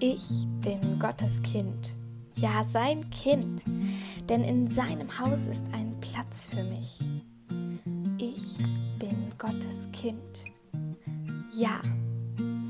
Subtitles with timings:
[0.00, 1.92] Ich bin Gottes Kind,
[2.36, 3.64] ja sein Kind,
[4.28, 7.00] denn in seinem Haus ist ein Platz für mich.
[8.16, 8.58] Ich
[9.00, 10.44] bin Gottes Kind,
[11.52, 11.80] ja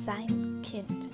[0.07, 1.11] sein Kind.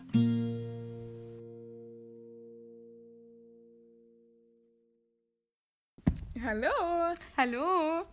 [6.44, 7.16] Hallo.
[7.36, 8.04] Hallo.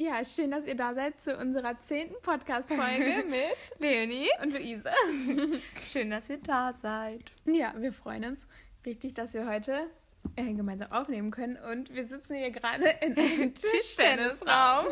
[0.00, 4.92] Ja, schön, dass ihr da seid zu unserer zehnten Podcast-Folge mit Leonie und Luise.
[5.90, 7.32] Schön, dass ihr da seid.
[7.46, 8.46] Ja, wir freuen uns
[8.86, 9.90] richtig, dass wir heute
[10.36, 14.86] äh, gemeinsam aufnehmen können und wir sitzen hier gerade in einem Tischtennisraum.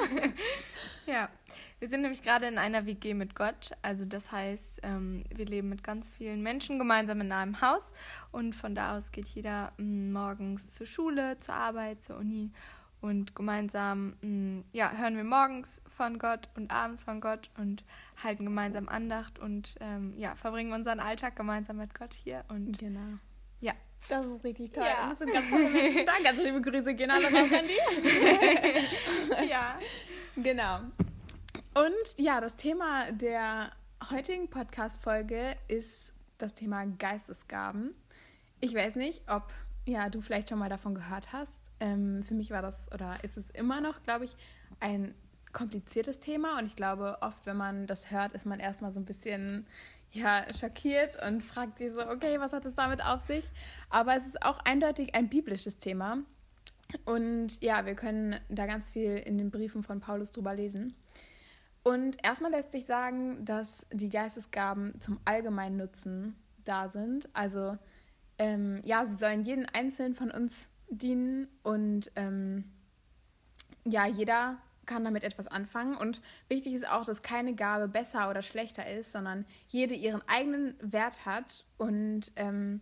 [1.06, 1.28] ja,
[1.78, 3.70] wir sind nämlich gerade in einer WG mit Gott.
[3.83, 7.92] Also das heißt, ähm, wir leben mit ganz vielen Menschen gemeinsam in einem Haus
[8.33, 12.50] und von da aus geht jeder m, morgens zur Schule, zur Arbeit, zur Uni
[13.06, 17.84] und gemeinsam mh, ja, hören wir morgens von Gott und abends von Gott und
[18.23, 22.45] halten gemeinsam Andacht und ähm, ja, verbringen unseren Alltag gemeinsam mit Gott hier.
[22.48, 23.19] Und genau.
[23.61, 23.73] Ja.
[24.08, 24.84] Das ist richtig toll.
[24.84, 25.08] Ja.
[25.08, 26.12] Das sind ganz tolle Menschen da.
[26.22, 29.48] Ganz liebe Grüße gehen alle raus an die.
[29.48, 29.78] ja.
[30.36, 30.80] Genau.
[31.75, 33.70] Und ja, das Thema der
[34.11, 37.95] heutigen Podcast-Folge ist das Thema Geistesgaben.
[38.61, 39.52] Ich weiß nicht, ob
[39.86, 41.52] ja, du vielleicht schon mal davon gehört hast.
[41.80, 44.36] Ähm, für mich war das oder ist es immer noch, glaube ich,
[44.80, 45.14] ein
[45.52, 49.05] kompliziertes Thema und ich glaube, oft, wenn man das hört, ist man erstmal so ein
[49.05, 49.66] bisschen
[50.12, 53.44] ja, schockiert und fragt sich so, okay, was hat es damit auf sich?
[53.91, 56.18] Aber es ist auch eindeutig ein biblisches Thema.
[57.05, 60.94] Und ja, wir können da ganz viel in den Briefen von Paulus drüber lesen.
[61.83, 67.28] Und erstmal lässt sich sagen, dass die Geistesgaben zum allgemeinen Nutzen da sind.
[67.33, 67.77] Also
[68.38, 72.65] ähm, ja, sie sollen jeden einzelnen von uns dienen und ähm,
[73.84, 75.97] ja, jeder kann damit etwas anfangen.
[75.97, 80.75] Und wichtig ist auch, dass keine Gabe besser oder schlechter ist, sondern jede ihren eigenen
[80.81, 82.81] Wert hat und ähm,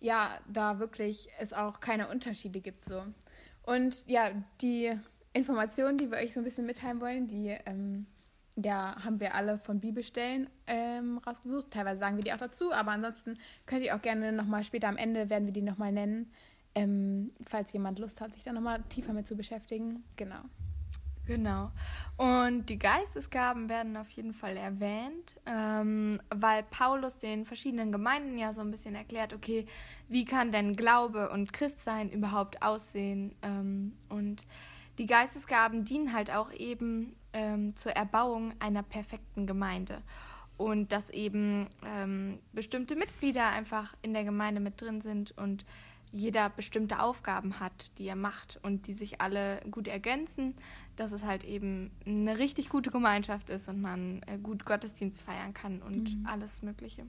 [0.00, 3.04] ja, da wirklich es auch keine Unterschiede gibt so.
[3.62, 4.92] Und ja, die
[5.32, 8.06] Informationen, die wir euch so ein bisschen mitteilen wollen, die ähm,
[8.56, 11.70] ja, haben wir alle von Bibelstellen ähm, rausgesucht.
[11.70, 14.96] Teilweise sagen wir die auch dazu, aber ansonsten könnt ihr auch gerne nochmal später am
[14.96, 16.30] Ende werden wir die nochmal nennen,
[16.74, 20.04] ähm, falls jemand Lust hat, sich da nochmal tiefer mit zu beschäftigen.
[20.16, 20.40] Genau.
[21.26, 21.70] Genau.
[22.16, 28.52] Und die Geistesgaben werden auf jeden Fall erwähnt, ähm, weil Paulus den verschiedenen Gemeinden ja
[28.52, 29.66] so ein bisschen erklärt, okay,
[30.08, 33.36] wie kann denn Glaube und Christsein überhaupt aussehen?
[33.42, 34.44] Ähm, und
[34.98, 40.02] die Geistesgaben dienen halt auch eben ähm, zur Erbauung einer perfekten Gemeinde.
[40.56, 45.64] Und dass eben ähm, bestimmte Mitglieder einfach in der Gemeinde mit drin sind und
[46.12, 50.54] jeder bestimmte Aufgaben hat, die er macht und die sich alle gut ergänzen,
[50.96, 55.54] dass es halt eben eine richtig gute Gemeinschaft ist und man äh, gut Gottesdienst feiern
[55.54, 56.26] kann und mhm.
[56.26, 57.06] alles Mögliche.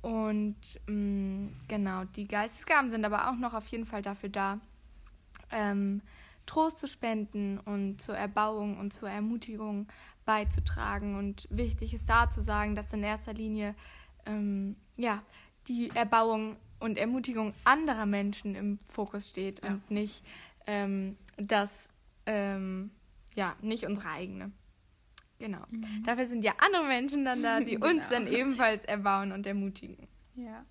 [0.00, 4.60] Und mh, mm, genau, die Geistesgaben sind aber auch noch auf jeden Fall dafür da,
[5.50, 6.00] ähm,
[6.46, 9.88] Trost zu spenden und zur Erbauung und zur Ermutigung
[10.24, 11.16] beizutragen.
[11.16, 13.74] Und wichtig ist da zu sagen, dass in erster Linie
[14.26, 15.22] ähm, ja,
[15.68, 19.70] die Erbauung und Ermutigung anderer Menschen im Fokus steht ja.
[19.70, 20.24] und nicht
[20.66, 21.88] ähm, das,
[22.26, 22.90] ähm,
[23.34, 24.52] ja, nicht unsere eigene.
[25.38, 25.64] Genau.
[25.70, 26.04] Mhm.
[26.04, 27.88] Dafür sind ja andere Menschen dann da, die genau.
[27.88, 30.06] uns dann ebenfalls erbauen und ermutigen.
[30.36, 30.64] Ja.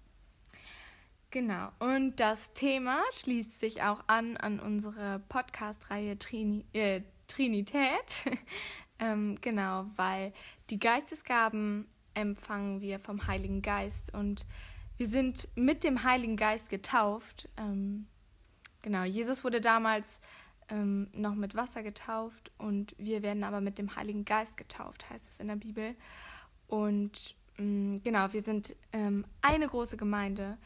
[1.32, 1.70] Genau.
[1.80, 8.26] Und das Thema schließt sich auch an an unsere Podcast-Reihe Trini äh, Trinität.
[9.00, 10.32] ähm, genau, weil
[10.70, 14.46] die Geistesgaben empfangen wir vom Heiligen Geist und
[14.98, 17.50] wir sind mit dem Heiligen Geist getauft.
[17.58, 18.08] Ähm,
[18.82, 20.20] genau, Jesus wurde damals
[20.70, 25.28] ähm, noch mit Wasser getauft und wir werden aber mit dem Heiligen Geist getauft, heißt
[25.28, 25.96] es in der Bibel.
[26.68, 30.58] Und ähm, genau, wir sind ähm, eine große Gemeinde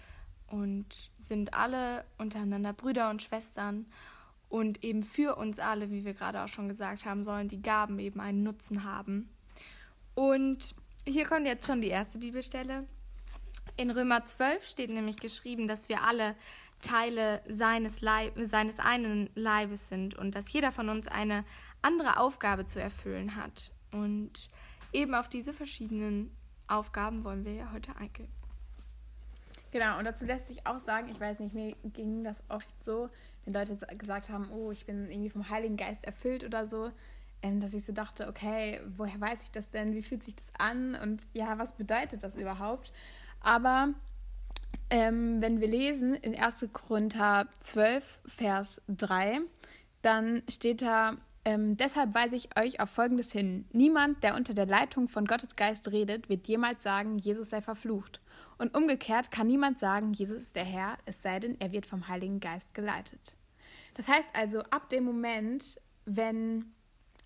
[0.48, 3.86] und sind alle untereinander Brüder und Schwestern.
[4.50, 8.00] Und eben für uns alle, wie wir gerade auch schon gesagt haben, sollen die Gaben
[8.00, 9.30] eben einen Nutzen haben.
[10.16, 10.74] Und
[11.06, 12.86] hier kommt jetzt schon die erste Bibelstelle.
[13.76, 16.36] In Römer 12 steht nämlich geschrieben, dass wir alle
[16.82, 21.44] Teile seines, Leib, seines einen Leibes sind und dass jeder von uns eine
[21.82, 23.72] andere Aufgabe zu erfüllen hat.
[23.92, 24.50] Und
[24.94, 26.36] eben auf diese verschiedenen
[26.68, 28.32] Aufgaben wollen wir ja heute eingehen.
[29.72, 33.10] Genau, und dazu lässt sich auch sagen, ich weiß nicht, mir ging das oft so,
[33.44, 36.92] wenn Leute gesagt haben, oh, ich bin irgendwie vom Heiligen Geist erfüllt oder so,
[37.42, 39.94] ähm, dass ich so dachte, okay, woher weiß ich das denn?
[39.94, 40.96] Wie fühlt sich das an?
[40.96, 42.92] Und ja, was bedeutet das überhaupt?
[43.42, 43.94] Aber
[44.90, 46.68] ähm, wenn wir lesen in 1.
[46.74, 49.42] Korinther 12, Vers 3,
[50.02, 51.18] dann steht da,
[51.48, 53.64] Ähm, deshalb weise ich euch auf Folgendes hin.
[53.72, 58.20] Niemand, der unter der Leitung von Gottes Geist redet, wird jemals sagen, Jesus sei verflucht.
[58.58, 62.10] Und umgekehrt kann niemand sagen, Jesus ist der Herr, es sei denn, er wird vom
[62.10, 63.34] Heiligen Geist geleitet.
[63.94, 66.74] Das heißt also, ab dem Moment, wenn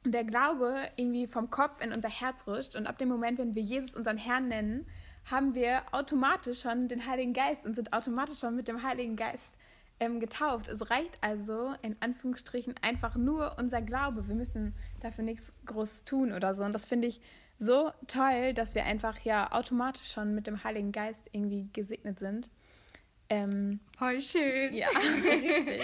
[0.06, 3.64] der Glaube irgendwie vom Kopf in unser Herz rutscht und ab dem Moment, wenn wir
[3.64, 4.86] Jesus unseren Herrn nennen,
[5.26, 9.54] haben wir automatisch schon den Heiligen Geist und sind automatisch schon mit dem Heiligen Geist
[10.00, 10.68] ähm, getauft.
[10.68, 14.28] Es reicht also in Anführungsstrichen einfach nur unser Glaube.
[14.28, 16.64] Wir müssen dafür nichts Großes tun oder so.
[16.64, 17.22] Und das finde ich
[17.60, 22.50] so toll, dass wir einfach ja automatisch schon mit dem Heiligen Geist irgendwie gesegnet sind.
[23.30, 24.74] Ähm, Voll schön.
[24.74, 24.88] Ja,
[25.24, 25.84] richtig.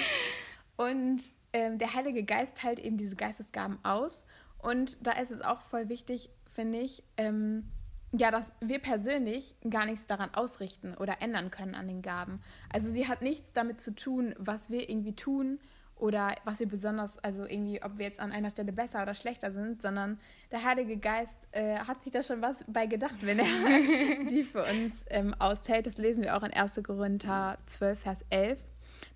[0.75, 1.21] Und
[1.53, 4.25] ähm, der Heilige Geist teilt eben diese Geistesgaben aus.
[4.57, 7.69] Und da ist es auch voll wichtig, finde ich, ähm,
[8.11, 12.41] ja, dass wir persönlich gar nichts daran ausrichten oder ändern können an den Gaben.
[12.71, 15.59] Also sie hat nichts damit zu tun, was wir irgendwie tun
[15.99, 19.51] oder was wir besonders, also irgendwie, ob wir jetzt an einer Stelle besser oder schlechter
[19.51, 20.19] sind, sondern
[20.51, 23.45] der Heilige Geist äh, hat sich da schon was bei gedacht, wenn er
[24.29, 25.87] die für uns ähm, aushält.
[25.87, 26.81] Das lesen wir auch in 1.
[26.83, 28.59] Korinther 12, Vers 11.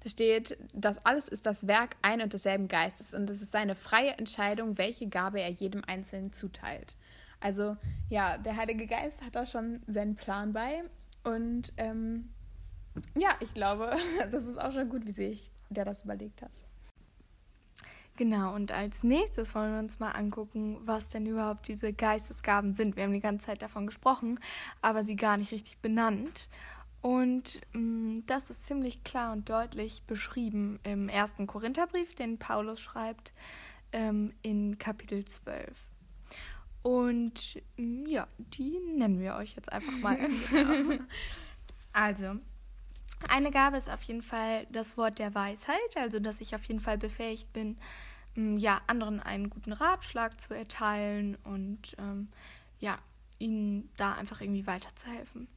[0.04, 3.76] Da steht, das alles ist das Werk ein und desselben Geistes und es ist seine
[3.76, 6.96] freie Entscheidung, welche Gabe er jedem Einzelnen zuteilt.
[7.42, 7.76] Also
[8.10, 10.84] ja, der Heilige Geist hat da schon seinen Plan bei.
[11.24, 12.30] Und ähm,
[13.18, 13.96] ja, ich glaube,
[14.32, 16.52] das ist auch schon gut, wie sich der das überlegt hat.
[18.18, 22.96] Genau, und als nächstes wollen wir uns mal angucken, was denn überhaupt diese Geistesgaben sind.
[22.96, 24.40] Wir haben die ganze Zeit davon gesprochen,
[24.82, 26.50] aber sie gar nicht richtig benannt.
[27.02, 32.80] Und mh, mm, das ist ziemlich klar und deutlich beschrieben im ersten Korintherbrief, den Paulus
[32.80, 33.32] schreibt,
[33.92, 35.91] ähm, in Kapitel 12.
[36.84, 40.18] Und mm, ja, die nennen wir euch jetzt einfach mal.
[40.52, 41.04] genau.
[41.94, 42.38] Also,
[43.28, 46.80] eine Gabe ist auf jeden Fall das Wort der Weisheit, also dass ich auf jeden
[46.80, 47.78] Fall befähigt bin,
[48.36, 52.30] mm, ja, anderen einen guten Ratschlag zu erteilen und ähm,
[52.80, 52.98] ja,
[53.40, 55.48] ihnen da einfach irgendwie weiterzuhelfen.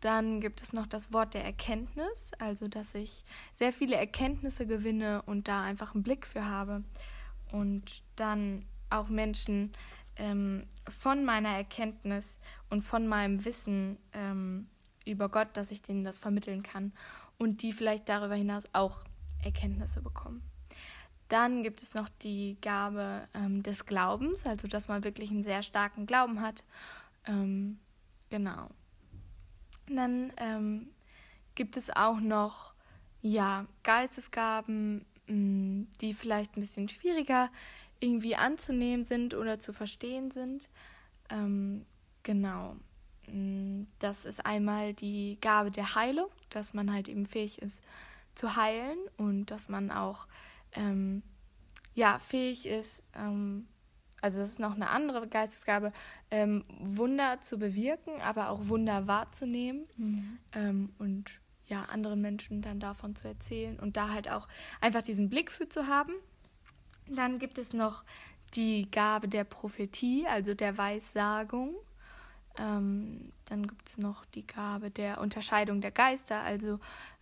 [0.00, 3.24] Dann gibt es noch das Wort der Erkenntnis, also dass ich
[3.54, 6.82] sehr viele Erkenntnisse gewinne und da einfach einen Blick für habe.
[7.52, 9.72] Und dann auch Menschen
[10.16, 12.38] ähm, von meiner Erkenntnis
[12.70, 14.68] und von meinem Wissen ähm,
[15.04, 16.92] über Gott, dass ich denen das vermitteln kann
[17.38, 19.04] und die vielleicht darüber hinaus auch
[19.42, 20.42] Erkenntnisse bekommen.
[21.28, 25.62] Dann gibt es noch die Gabe ähm, des Glaubens, also dass man wirklich einen sehr
[25.62, 26.62] starken Glauben hat.
[27.26, 27.78] Ähm,
[28.28, 28.68] genau.
[29.88, 30.88] Dann ähm,
[31.54, 32.74] gibt es auch noch
[33.22, 37.50] ja Geistesgaben, mh, mm, die vielleicht ein bisschen schwieriger
[38.02, 40.68] irgendwie anzunehmen sind oder zu verstehen sind.
[41.30, 41.86] Ähm,
[42.22, 42.76] genau.
[43.26, 47.80] Mm, das ist einmal die Gabe der Heilung, dass man halt eben fähig ist
[48.34, 50.26] zu heilen und dass man auch
[50.72, 51.22] ähm,
[51.94, 53.68] ja fähig ist, ähm,
[54.20, 55.92] also das ist noch eine andere Geistesgabe,
[56.30, 60.38] ähm, Wunder zu bewirken, aber auch Wunder wahrzunehmen mhm.
[60.52, 64.48] ähm, und ja anderen Menschen dann davon zu erzählen und da halt auch
[64.80, 66.12] einfach diesen Blick für zu haben
[67.16, 68.04] dann gibt es noch
[68.54, 71.74] die Gabe der Prophetie, also der Weissagung.
[72.58, 76.78] Ähm, dann gibt es noch die Gabe der Unterscheidung der Geister, also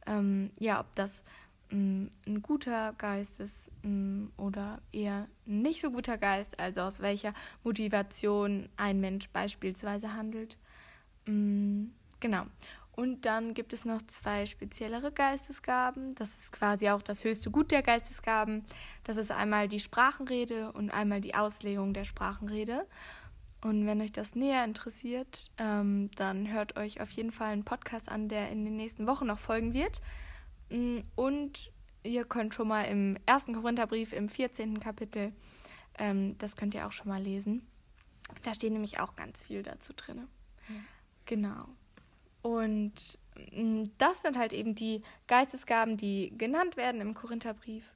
[0.07, 1.23] ähm, ja, ob das
[1.71, 7.33] ähm, ein guter Geist ist ähm, oder eher nicht so guter Geist, also aus welcher
[7.63, 10.57] Motivation ein Mensch beispielsweise handelt.
[11.27, 12.47] Ähm, genau.
[13.01, 16.15] Und dann gibt es noch zwei speziellere Geistesgaben.
[16.17, 18.67] Das ist quasi auch das höchste Gut der Geistesgaben.
[19.05, 22.87] Das ist einmal die Sprachenrede und einmal die Auslegung der Sprachenrede.
[23.63, 28.11] Und wenn euch das näher interessiert, ähm, dann hört euch auf jeden Fall einen Podcast
[28.11, 30.03] an, der in den nächsten Wochen noch folgen wird.
[30.69, 34.79] Mm, und ihr könnt schon mal im ersten Korintherbrief im 14.
[34.79, 35.33] Kapitel,
[35.99, 37.67] ähm, das könnt ihr auch schon mal lesen.
[38.43, 40.29] Da steht nämlich auch ganz viel dazu drin.
[40.69, 40.75] Ja.
[41.25, 41.67] Genau.
[42.43, 43.19] Und
[43.53, 47.95] mm, das sind halt eben die Geistesgaben, die genannt werden im Korintherbrief.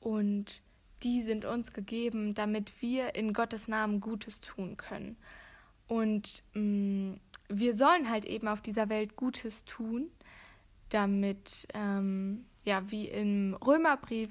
[0.00, 0.62] Und
[1.02, 5.16] die sind uns gegeben, damit wir in Gottes Namen Gutes tun können.
[5.86, 10.10] Und mh, mm, wir sollen halt eben auf dieser Welt Gutes tun,
[10.90, 14.30] damit, ähm, ja, wie im Römerbrief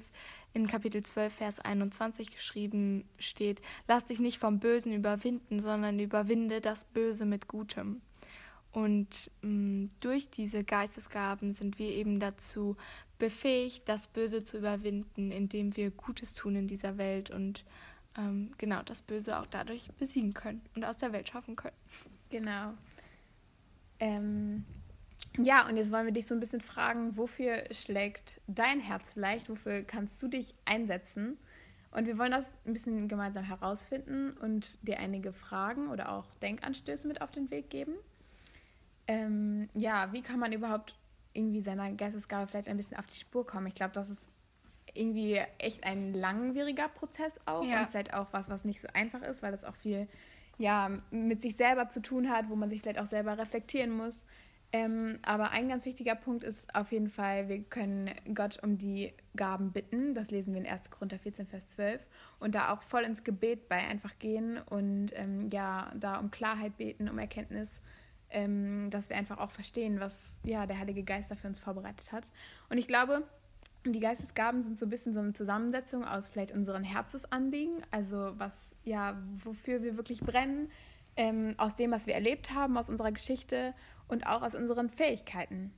[0.54, 6.60] in Kapitel 12, Vers 21 geschrieben steht, lass dich nicht vom Bösen überwinden, sondern überwinde
[6.60, 8.00] das Böse mit Gutem.
[8.72, 12.76] Und mh, mm, durch diese Geistesgaben sind wir eben dazu
[13.18, 17.64] befähigt, das Böse zu überwinden, indem wir Gutes tun in dieser Welt und
[18.16, 21.76] ähm, genau das Böse auch dadurch besiegen können und aus der Welt schaffen können.
[22.30, 22.74] Genau.
[24.00, 24.64] Ähm,
[25.36, 29.48] ja, und jetzt wollen wir dich so ein bisschen fragen, wofür schlägt dein Herz vielleicht?
[29.48, 31.38] Wofür kannst du dich einsetzen?
[31.90, 37.08] Und wir wollen das ein bisschen gemeinsam herausfinden und dir einige Fragen oder auch Denkanstöße
[37.08, 37.94] mit auf den Weg geben.
[39.08, 40.94] Ähm, ja, wie kann man überhaupt
[41.32, 43.66] irgendwie seiner Geistesgabe vielleicht ein bisschen auf die Spur kommen?
[43.66, 44.22] Ich glaube, das ist
[44.94, 47.82] irgendwie echt ein langwieriger Prozess auch ja.
[47.82, 50.08] und vielleicht auch was, was nicht so einfach ist, weil das auch viel
[50.58, 54.24] ja, mit sich selber zu tun hat, wo man sich vielleicht auch selber reflektieren muss.
[54.70, 59.14] Ähm, aber ein ganz wichtiger Punkt ist auf jeden Fall, wir können Gott um die
[59.34, 60.14] Gaben bitten.
[60.14, 60.90] Das lesen wir in 1.
[60.90, 62.06] Korinther 14, Vers 12.
[62.38, 66.76] Und da auch voll ins Gebet bei einfach gehen und ähm, ja, da um Klarheit
[66.76, 67.70] beten, um Erkenntnis,
[68.30, 72.12] ähm, dass wir einfach auch verstehen, was ja der Heilige Geist da für uns vorbereitet
[72.12, 72.24] hat.
[72.68, 73.22] Und ich glaube,
[73.84, 78.52] die Geistesgaben sind so ein bisschen so eine Zusammensetzung aus vielleicht unseren Herzensanliegen, also was
[78.84, 80.70] ja, wofür wir wirklich brennen,
[81.16, 83.74] ähm, aus dem, was wir erlebt haben, aus unserer Geschichte
[84.08, 85.72] und auch aus unseren Fähigkeiten.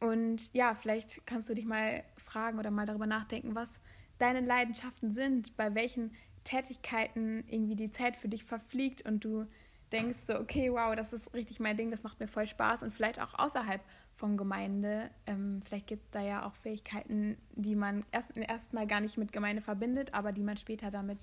[0.00, 3.80] Und ja, vielleicht kannst du dich mal fragen oder mal darüber nachdenken, was
[4.18, 6.12] deine Leidenschaften sind, bei welchen
[6.44, 9.46] Tätigkeiten irgendwie die Zeit für dich verfliegt und du
[9.92, 12.92] denkst so, okay, wow, das ist richtig mein Ding, das macht mir voll Spaß und
[12.92, 13.80] vielleicht auch außerhalb
[14.16, 15.10] von Gemeinde.
[15.26, 19.32] Ähm, vielleicht gibt es da ja auch Fähigkeiten, die man erst erstmal gar nicht mit
[19.32, 21.18] Gemeinde verbindet, aber die man später damit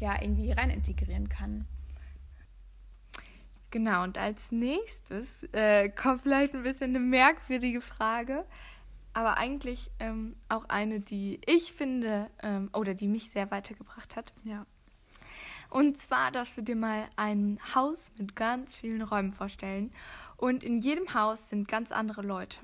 [0.00, 1.66] ja irgendwie rein integrieren kann.
[3.70, 8.46] Genau, und als nächstes äh, kommt vielleicht ein bisschen eine merkwürdige Frage,
[9.12, 14.32] aber eigentlich ähm, auch eine, die ich finde ähm, oder die mich sehr weitergebracht hat.
[14.44, 14.64] Ja.
[15.70, 19.92] Und zwar darfst du dir mal ein Haus mit ganz vielen Räumen vorstellen.
[20.36, 22.58] Und in jedem Haus sind ganz andere Leute.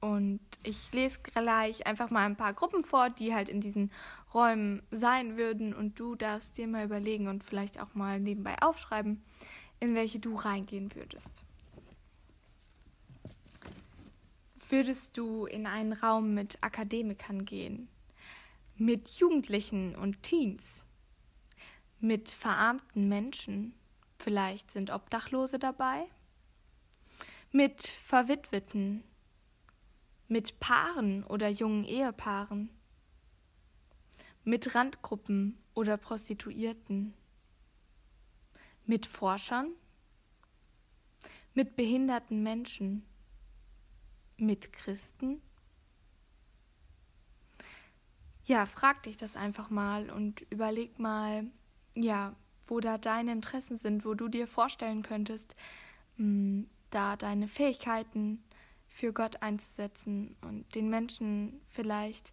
[0.00, 3.90] Und ich lese gleich einfach mal ein paar Gruppen vor, die halt in diesen
[4.32, 5.74] Räumen sein würden.
[5.74, 9.22] Und du darfst dir mal überlegen und vielleicht auch mal nebenbei aufschreiben,
[9.78, 11.42] in welche du reingehen würdest.
[14.68, 17.88] Würdest du in einen Raum mit Akademikern gehen?
[18.76, 20.79] Mit Jugendlichen und Teens?
[22.02, 23.74] Mit verarmten Menschen?
[24.18, 26.06] Vielleicht sind Obdachlose dabei?
[27.52, 29.04] Mit Verwitweten?
[30.26, 32.70] Mit Paaren oder jungen Ehepaaren?
[34.44, 37.12] Mit Randgruppen oder Prostituierten?
[38.86, 39.72] Mit Forschern?
[41.52, 43.04] Mit behinderten Menschen?
[44.38, 45.42] Mit Christen?
[48.46, 51.44] Ja, frag dich das einfach mal und überleg mal,
[52.02, 52.34] ja,
[52.66, 55.54] wo da deine Interessen sind, wo du dir vorstellen könntest,
[56.16, 58.42] mh, hm, da deine Fähigkeiten
[58.88, 62.32] für Gott einzusetzen und den Menschen vielleicht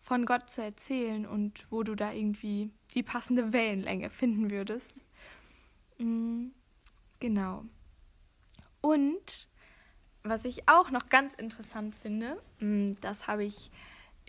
[0.00, 4.92] von Gott zu erzählen und wo du da irgendwie die passende Wellenlänge finden würdest.
[5.98, 6.52] Mhm,
[7.18, 7.64] genau.
[8.80, 9.48] Und
[10.22, 13.70] was ich auch noch ganz interessant finde, mm, das habe ich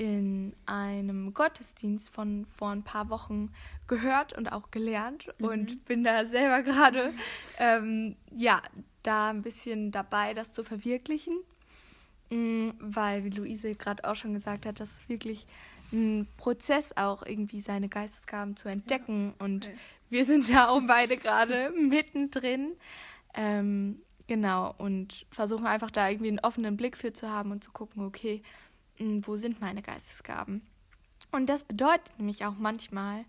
[0.02, 3.52] in einem Gottesdienst von vor ein paar Wochen
[3.86, 5.46] gehört und auch gelernt mhm.
[5.46, 7.14] und bin da selber gerade
[7.60, 8.64] ähm, ja
[9.04, 11.38] da ein bisschen dabei, das zu verwirklichen,
[12.32, 15.46] mhm, weil wie Luise gerade auch schon gesagt hat, das ist wirklich
[15.92, 19.70] ein Prozess auch irgendwie seine Geistesgaben zu entdecken ja, und
[20.10, 22.72] wir sind da auch beide gerade mittendrin.
[23.36, 27.72] Ähm, genau, und versuchen einfach da irgendwie einen offenen Blick für zu haben und zu
[27.72, 28.42] gucken, okay,
[29.26, 30.62] wo sind meine Geistesgaben?
[31.32, 33.26] Und das bedeutet nämlich auch manchmal,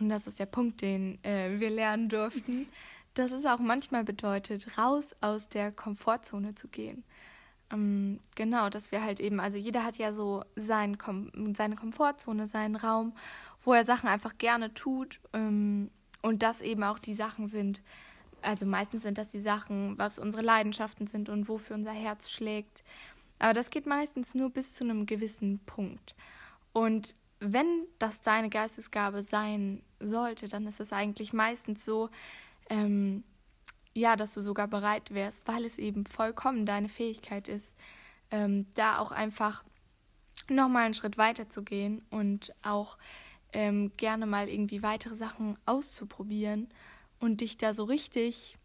[0.00, 2.66] und das ist der Punkt, den äh, wir lernen durften,
[3.14, 7.04] dass es auch manchmal bedeutet, raus aus der Komfortzone zu gehen.
[7.72, 12.46] Ähm, genau, dass wir halt eben, also jeder hat ja so sein Kom seine Komfortzone,
[12.46, 13.12] seinen Raum,
[13.64, 15.90] wo er Sachen einfach gerne tut ähm,
[16.22, 17.82] und das eben auch die Sachen sind,
[18.40, 22.84] also meistens sind das die Sachen, was unsere Leidenschaften sind und wofür unser Herz schlägt.
[23.38, 26.14] Aber das geht meistens nur bis zu einem gewissen Punkt.
[26.72, 32.10] Und wenn das deine Geistesgabe sein sollte, dann ist es eigentlich meistens so,
[32.68, 33.22] ähm,
[33.94, 37.74] ja, dass du sogar bereit wärst, weil es eben vollkommen deine Fähigkeit ist,
[38.30, 39.64] ähm, da auch einfach
[40.48, 42.96] nochmal einen Schritt weiter zu gehen und auch
[43.52, 46.68] ähm, gerne mal irgendwie weitere Sachen auszuprobieren
[47.18, 48.56] und dich da so richtig,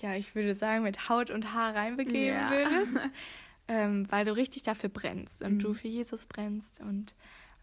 [0.00, 2.50] ja, ich würde sagen, mit Haut und Haar reinbegeben ja.
[2.50, 2.92] würdest,
[3.70, 5.58] ähm, weil du richtig dafür brennst und mhm.
[5.60, 7.14] du für Jesus brennst und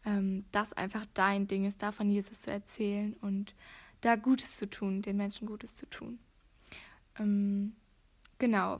[0.05, 3.53] ähm, das einfach dein Ding ist, da von Jesus zu erzählen und
[3.99, 6.17] da Gutes zu tun, den Menschen Gutes zu tun.
[7.19, 7.75] Ähm,
[8.39, 8.79] genau.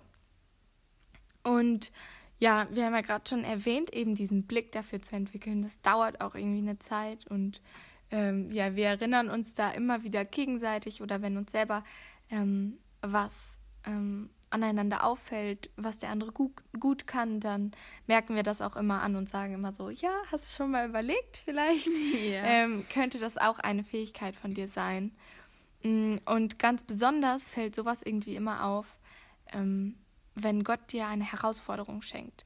[1.44, 1.92] Und
[2.40, 5.62] ja, wir haben ja gerade schon erwähnt, eben diesen Blick dafür zu entwickeln.
[5.62, 7.62] Das dauert auch irgendwie eine Zeit und
[8.10, 11.84] ähm, ja, wir erinnern uns da immer wieder gegenseitig oder wenn uns selber
[12.30, 13.34] ähm, was
[13.86, 14.30] ähm,
[14.64, 17.72] aneinander auffällt, was der andere gut, gut kann, dann
[18.08, 20.88] merken wir das auch immer an und sagen immer so, ja, hast du schon mal
[20.90, 22.44] überlegt, vielleicht Ja.
[22.44, 25.12] ähm, könnte das auch eine Fähigkeit von dir sein.
[25.84, 28.98] Mm, Und ganz besonders fällt sowas irgendwie immer auf,
[29.54, 29.96] ähm,
[30.36, 32.46] wenn Gott dir eine Herausforderung schenkt.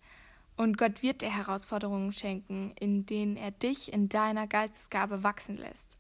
[0.58, 5.98] Und Gott wird dir Herausforderungen schenken, in denen er dich in deiner Geistesgabe wachsen lässt.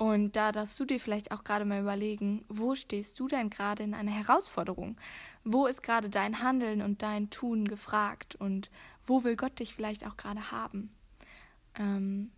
[0.00, 3.82] Und da darfst du dir vielleicht auch gerade mal überlegen, wo stehst du denn gerade
[3.82, 4.96] in einer Herausforderung?
[5.44, 8.34] Wo ist gerade dein Handeln und dein Tun gefragt?
[8.34, 8.70] Und
[9.06, 10.90] wo will Gott dich vielleicht auch gerade haben?
[11.78, 12.30] Ähm,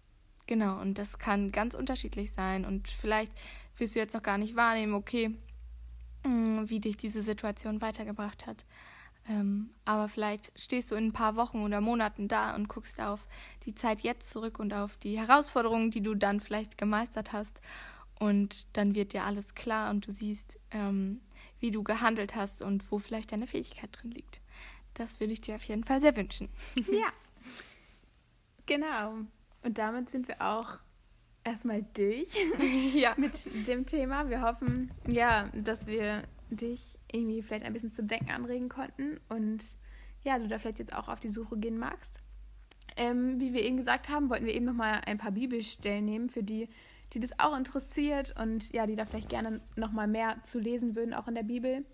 [0.49, 2.65] genau, und das kann ganz unterschiedlich sein.
[2.65, 3.31] Und vielleicht
[3.77, 5.31] wirst du jetzt noch gar nicht wahrnehmen, okay,
[6.25, 8.65] mh, wie dich diese Situation weitergebracht hat.
[9.29, 13.29] Ähm, aber vielleicht stehst du in ein paar Wochen oder Monaten da und guckst auf
[13.65, 17.61] die Zeit jetzt zurück und auf die Herausforderungen, die du dann vielleicht gemeistert hast.
[18.19, 21.21] Und dann wird dir alles klar und du siehst, ähm,
[21.61, 24.41] wie du gehandelt hast und wo vielleicht deine Fähigkeit drin liegt.
[24.95, 26.49] Das würde ich dir auf jeden Fall sehr wünschen.
[26.91, 27.13] Ja.
[28.67, 29.15] Genau.
[29.63, 30.79] Und damit sind wir auch
[31.43, 32.29] erstmal durch
[32.95, 33.15] ja.
[33.17, 33.33] mit
[33.67, 34.29] dem Thema.
[34.29, 36.81] Wir hoffen, ja, dass wir dich
[37.13, 39.63] irgendwie vielleicht ein bisschen zum Denken anregen konnten und
[40.25, 42.23] ja, du da vielleicht jetzt auch auf die Suche gehen magst.
[42.97, 46.43] Ähm, wie wir eben gesagt haben, wollten wir eben nochmal ein paar Bibelstellen nehmen, für
[46.43, 46.69] die,
[47.13, 51.15] die das auch interessiert und ja, die da vielleicht gerne nochmal mehr zu lesen würden,
[51.15, 51.85] auch in der Bibel.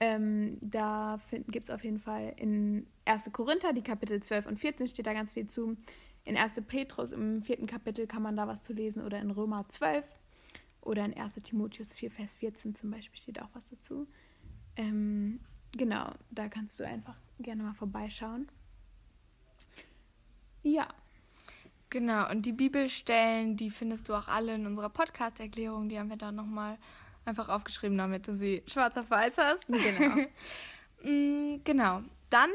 [0.00, 3.32] Ähm, da gibt es auf jeden Fall in 1.
[3.32, 5.76] Korinther, die Kapitel 12 und 14 steht da ganz viel zu.
[6.24, 6.60] In 1.
[6.66, 10.04] Petrus im vierten Kapitel kann man da was zu lesen oder in Römer 12
[10.82, 11.34] oder in 1.
[11.36, 14.06] Timotheus 4, Vers 14 zum Beispiel steht auch was dazu.
[14.78, 15.40] Ähm,
[15.72, 18.48] genau, da kannst du einfach gerne mal vorbeischauen.
[20.62, 20.88] Ja,
[21.90, 25.88] Genau, und die Bibelstellen, die findest du auch alle in unserer Podcast-Erklärung.
[25.88, 26.76] Die haben wir da nochmal
[27.24, 29.66] einfach aufgeschrieben, damit du sie schwarz auf weiß hast.
[29.68, 30.26] genau.
[31.04, 32.02] Mm, genau.
[32.28, 32.50] Dann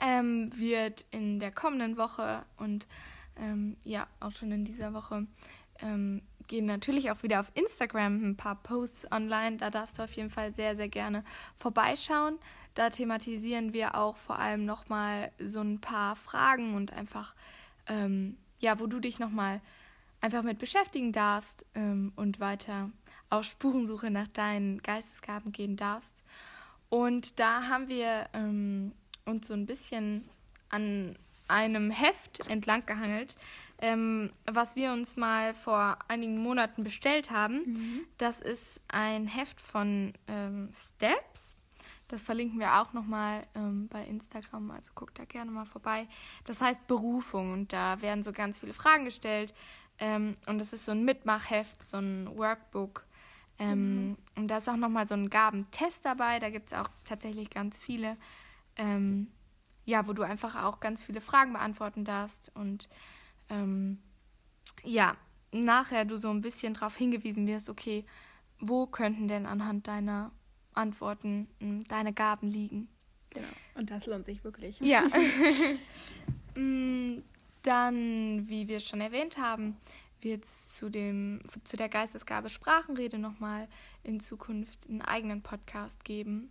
[0.00, 2.86] ähm, wird in der kommenden Woche und
[3.34, 5.26] ähm, ja, auch schon in dieser Woche
[5.80, 9.56] ähm, gehen natürlich auch wieder auf Instagram ein paar Posts online.
[9.56, 11.24] Da darfst du auf jeden Fall sehr, sehr gerne
[11.56, 12.38] vorbeischauen.
[12.74, 17.34] Da thematisieren wir auch vor allem nochmal so ein paar Fragen und einfach,
[17.86, 19.60] ähm, ja, wo du dich nochmal
[20.20, 22.90] einfach mit beschäftigen darfst ähm, und weiter
[23.28, 26.22] auf Spurensuche nach deinen Geistesgaben gehen darfst.
[26.88, 28.92] Und da haben wir ähm,
[29.24, 30.28] uns so ein bisschen
[30.68, 31.16] an
[31.48, 33.36] einem Heft entlang gehangelt,
[33.82, 37.64] ähm, was wir uns mal vor einigen Monaten bestellt haben.
[38.16, 41.56] Das ist ein Heft von ähm, Steps.
[42.08, 46.06] Das verlinken wir auch nochmal ähm, bei Instagram, also guckt da gerne mal vorbei.
[46.44, 49.52] Das heißt Berufung und da werden so ganz viele Fragen gestellt.
[49.98, 53.04] Ähm, und das ist so ein Mitmachheft, so ein Workbook.
[53.58, 56.38] Ähm, Und da ist auch nochmal so ein Gabentest dabei.
[56.38, 58.16] Da gibt es auch tatsächlich ganz viele,
[58.76, 59.28] ähm,
[59.84, 62.50] ja, wo du einfach auch ganz viele Fragen beantworten darfst.
[62.54, 62.88] Und
[63.52, 63.98] ähm,
[64.82, 65.16] ja,
[65.52, 68.04] nachher du so ein bisschen darauf hingewiesen wirst, okay,
[68.58, 70.32] wo könnten denn anhand deiner
[70.72, 72.88] Antworten mh, deine Gaben liegen?
[73.30, 73.48] genau.
[73.74, 74.80] Und das lohnt sich wirklich.
[74.80, 75.04] Ja.
[76.54, 77.22] Mm,
[77.62, 79.76] Dann, wie wir schon erwähnt haben,
[80.20, 83.68] wird es zu, dem, zu der Geistesgabe Sprachenrede nochmal
[84.02, 86.50] in Zukunft einen eigenen Podcast geben.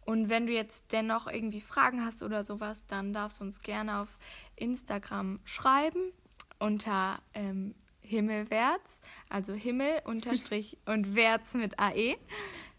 [0.00, 3.98] Und wenn du jetzt dennoch irgendwie Fragen hast oder sowas, dann darfst du uns gerne
[3.98, 4.18] auf
[4.56, 6.12] Instagram schreiben
[6.60, 12.16] unter ähm, Himmelwärts, also Himmel unterstrich und Wärts mit AE.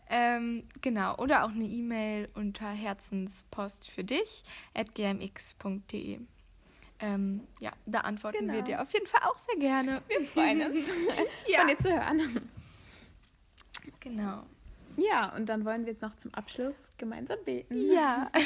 [0.10, 6.20] Ähm, genau, oder auch eine E-Mail unter Herzenspost für dich at gmx.de.
[7.00, 8.66] Ähm, ja, da antworten wir Genau.
[8.66, 10.02] dir auf jeden Fall auch sehr gerne.
[10.08, 10.86] Wir freuen uns,
[11.56, 12.50] von dir zu hören.
[14.02, 14.44] Genau.
[14.98, 17.92] Ja, und dann wollen wir jetzt noch zum Abschluss gemeinsam beten.
[17.92, 18.30] Ja.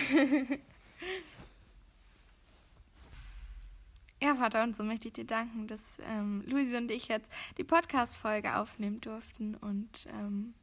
[4.25, 7.63] ja, Vater, und so möchte ich dir danken, dass ähm, Luise und ich jetzt die
[7.63, 9.53] Podcast-Folge aufnehmen durften.
[9.53, 10.55] Und ähm,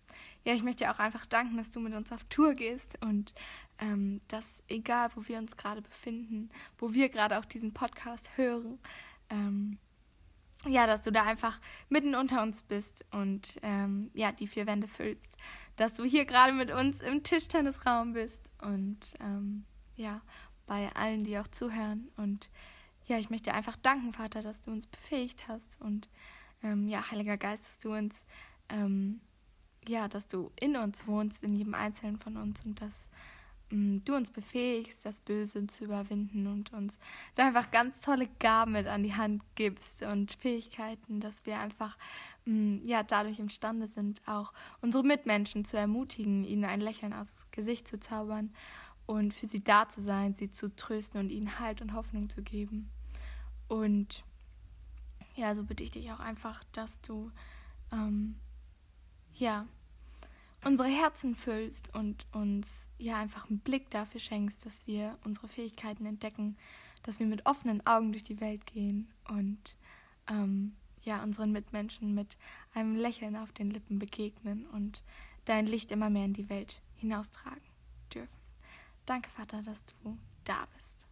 [0.42, 3.33] ja, ich möchte dir auch einfach danken, dass du mit uns auf Tour gehst und
[3.79, 8.81] ähm, dass, egal wo wir uns gerade befinden, wo wir gerade auch diesen Podcast hören,
[9.31, 9.79] ähm,
[10.66, 14.88] ja, dass du da einfach mitten unter uns bist und ähm, ja, die vier Wände
[14.88, 15.37] füllst.
[15.77, 20.20] Dass du hier gerade mit uns im Tischtennisraum bist und ähm, ja,
[20.66, 22.09] bei allen, die auch zuhören.
[22.16, 22.51] Und
[23.07, 26.09] ja, ich möchte einfach danken, Vater, dass du uns befähigt hast und
[26.62, 28.15] ähm, ja, Heiliger Geist, dass du uns,
[28.69, 29.21] ähm,
[29.87, 33.07] ja, dass du in uns wohnst, in jedem Einzelnen von uns und dass
[33.73, 36.99] ähm, du uns befähigst, das Böse zu überwinden und uns
[37.35, 41.97] da einfach ganz tolle Gaben mit an die Hand gibst und Fähigkeiten, dass wir einfach
[42.45, 47.88] mm, ja dadurch imstande sind, auch unsere Mitmenschen zu ermutigen, ihnen ein Lächeln aufs Gesicht
[47.88, 48.53] zu zaubern
[49.12, 52.42] und für sie da zu sein, sie zu trösten und ihnen Halt und Hoffnung zu
[52.42, 52.90] geben.
[53.68, 54.25] Und
[55.37, 57.31] ja, so bitte ich dich auch einfach, dass du
[57.92, 58.37] ähm,
[59.35, 59.66] ja
[60.64, 62.66] unsere Herzen füllst und uns
[62.98, 66.57] ja einfach einen Blick dafür schenkst, dass wir unsere Fähigkeiten entdecken,
[67.03, 69.77] dass wir mit offenen Augen durch die Welt gehen und
[70.29, 72.38] ähm, ja unseren Mitmenschen mit
[72.72, 75.03] einem Lächeln auf den Lippen begegnen und
[75.44, 77.62] dein Licht immer mehr in die Welt hinaustragen
[78.14, 78.41] dürfen.
[79.07, 81.07] Danke, Vater, dass du da bist.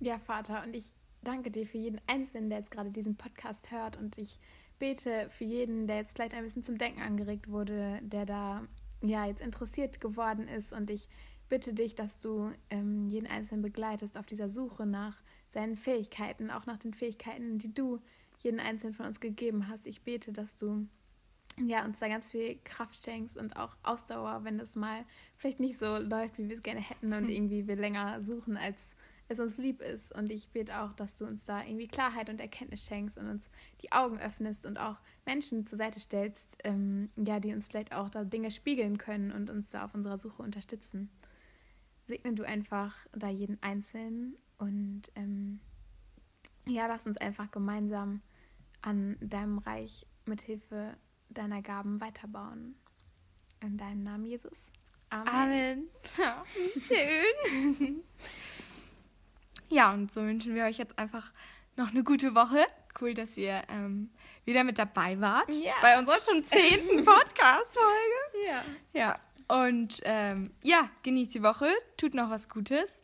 [0.00, 0.92] Ja, Vater, und ich
[1.22, 3.96] danke dir für jeden Einzelnen, der jetzt gerade diesen Podcast hört.
[3.96, 4.38] Und ich
[4.78, 8.62] bete für jeden, der jetzt vielleicht ein bisschen zum Denken angeregt wurde, der da
[9.02, 10.72] ja jetzt interessiert geworden ist.
[10.72, 11.08] Und ich
[11.48, 15.16] bitte dich, dass du ähm, jeden Einzelnen begleitest auf dieser Suche nach
[15.50, 18.00] seinen Fähigkeiten, auch nach den Fähigkeiten, die du
[18.42, 19.86] jeden Einzelnen von uns gegeben hast.
[19.86, 20.86] Ich bete, dass du
[21.66, 25.04] ja, uns da ganz viel Kraft schenkst und auch Ausdauer, wenn es mal
[25.36, 27.28] vielleicht nicht so läuft, wie wir es gerne hätten und hm.
[27.28, 28.80] irgendwie wir länger suchen, als
[29.28, 30.14] es uns lieb ist.
[30.14, 33.48] Und ich bete auch, dass du uns da irgendwie Klarheit und Erkenntnis schenkst und uns
[33.82, 38.08] die Augen öffnest und auch Menschen zur Seite stellst, ähm, ja, die uns vielleicht auch
[38.08, 41.10] da Dinge spiegeln können und uns da auf unserer Suche unterstützen.
[42.06, 45.60] Segne du einfach da jeden Einzelnen und ähm,
[46.66, 48.22] ja, lass uns einfach gemeinsam
[48.80, 50.96] an deinem Reich mit Hilfe
[51.28, 52.76] deiner Gaben weiterbauen.
[53.60, 54.56] In deinem Namen, Jesus.
[55.10, 55.28] Amen.
[55.28, 55.88] Amen.
[56.18, 56.44] Ja,
[56.76, 58.02] schön.
[59.68, 61.32] ja, und so wünschen wir euch jetzt einfach
[61.76, 62.66] noch eine gute Woche.
[63.00, 64.10] Cool, dass ihr ähm,
[64.44, 65.52] wieder mit dabei wart.
[65.54, 65.74] Ja.
[65.80, 68.46] Bei unserer schon zehnten Podcast-Folge.
[68.46, 68.64] Ja.
[68.92, 69.18] Ja.
[69.48, 73.00] Und ähm, ja, genießt die Woche, tut noch was Gutes.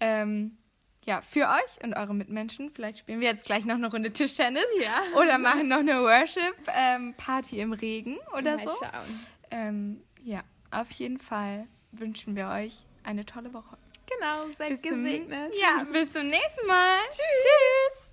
[0.00, 0.58] Ähm,
[1.06, 2.70] ja, für euch und eure Mitmenschen.
[2.72, 4.66] Vielleicht spielen wir jetzt gleich noch eine Runde Tischtennis.
[4.82, 5.02] Ja.
[5.18, 8.74] Oder machen noch eine Worship-Party ähm, im Regen oder Mal so.
[8.74, 9.26] Schauen.
[9.50, 13.78] Ähm, ja, auf jeden Fall wünschen wir euch eine tolle Woche.
[14.18, 15.54] Genau, seid bis gesegnet.
[15.54, 16.98] Zum, ja, bis zum nächsten Mal.
[17.10, 17.44] Tschüss.
[17.44, 18.05] Tschüss.